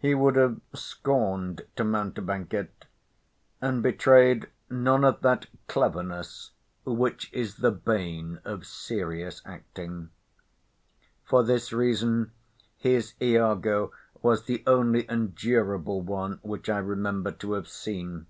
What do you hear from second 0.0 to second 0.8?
He would have